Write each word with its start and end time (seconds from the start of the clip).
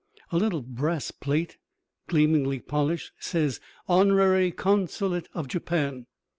A 0.31 0.37
little 0.37 0.63
brass 0.63 1.11
plate, 1.11 1.59
gleamingly 2.07 2.57
polished, 2.59 3.11
says 3.19 3.61
HONORARY 3.87 4.49
CONSULATE 4.51 5.29
OF 5.35 5.47
JAPAN. 5.47 6.07